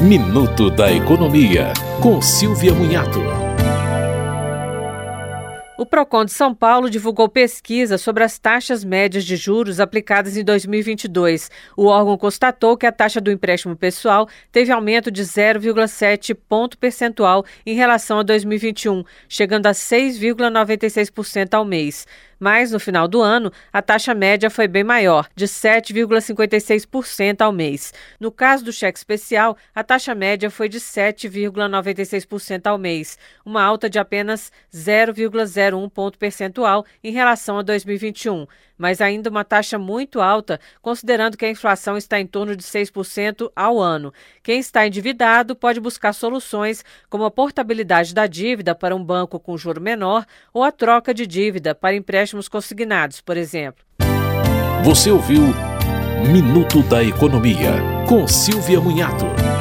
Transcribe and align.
Minuto 0.00 0.70
da 0.70 0.92
Economia, 0.92 1.72
com 2.00 2.22
Silvia 2.22 2.72
Munhato. 2.72 3.18
O 5.76 5.84
Procon 5.84 6.24
de 6.24 6.30
São 6.30 6.54
Paulo 6.54 6.88
divulgou 6.88 7.28
pesquisa 7.28 7.98
sobre 7.98 8.22
as 8.22 8.38
taxas 8.38 8.84
médias 8.84 9.24
de 9.24 9.34
juros 9.34 9.80
aplicadas 9.80 10.36
em 10.36 10.44
2022. 10.44 11.50
O 11.76 11.86
órgão 11.86 12.16
constatou 12.16 12.76
que 12.76 12.86
a 12.86 12.92
taxa 12.92 13.20
do 13.20 13.32
empréstimo 13.32 13.74
pessoal 13.74 14.28
teve 14.52 14.70
aumento 14.70 15.10
de 15.10 15.22
0,7 15.22 16.36
ponto 16.48 16.78
percentual 16.78 17.44
em 17.66 17.74
relação 17.74 18.20
a 18.20 18.22
2021, 18.22 19.02
chegando 19.28 19.66
a 19.66 19.72
6,96% 19.72 21.54
ao 21.54 21.64
mês 21.64 22.06
mas 22.38 22.70
no 22.72 22.80
final 22.80 23.08
do 23.08 23.20
ano 23.20 23.52
a 23.72 23.82
taxa 23.82 24.14
média 24.14 24.48
foi 24.50 24.68
bem 24.68 24.84
maior, 24.84 25.28
de 25.34 25.46
7,56% 25.46 27.40
ao 27.40 27.52
mês. 27.52 27.92
No 28.20 28.30
caso 28.30 28.64
do 28.64 28.72
cheque 28.72 28.98
especial, 28.98 29.56
a 29.74 29.82
taxa 29.82 30.14
média 30.14 30.50
foi 30.50 30.68
de 30.68 30.78
7,96% 30.78 32.66
ao 32.66 32.78
mês, 32.78 33.18
uma 33.44 33.62
alta 33.62 33.90
de 33.90 33.98
apenas 33.98 34.52
0,01 34.72 35.90
ponto 35.90 36.18
percentual 36.18 36.84
em 37.02 37.12
relação 37.12 37.58
a 37.58 37.62
2021 37.62 38.46
mas 38.78 39.00
ainda 39.00 39.28
uma 39.28 39.44
taxa 39.44 39.76
muito 39.76 40.20
alta, 40.20 40.60
considerando 40.80 41.36
que 41.36 41.44
a 41.44 41.50
inflação 41.50 41.96
está 41.96 42.20
em 42.20 42.26
torno 42.26 42.54
de 42.54 42.62
6% 42.62 43.50
ao 43.54 43.80
ano. 43.80 44.14
Quem 44.42 44.60
está 44.60 44.86
endividado 44.86 45.56
pode 45.56 45.80
buscar 45.80 46.12
soluções 46.12 46.84
como 47.10 47.24
a 47.24 47.30
portabilidade 47.30 48.14
da 48.14 48.26
dívida 48.26 48.74
para 48.74 48.94
um 48.94 49.04
banco 49.04 49.40
com 49.40 49.58
juro 49.58 49.80
menor 49.80 50.24
ou 50.54 50.62
a 50.62 50.70
troca 50.70 51.12
de 51.12 51.26
dívida 51.26 51.74
para 51.74 51.96
empréstimos 52.28 52.48
consignados, 52.48 53.20
por 53.20 53.36
exemplo. 53.36 53.84
Você 54.84 55.10
ouviu 55.10 55.42
Minuto 56.30 56.82
da 56.82 57.02
Economia, 57.02 57.72
com 58.06 58.26
Silvia 58.26 58.80
Munhato. 58.80 59.57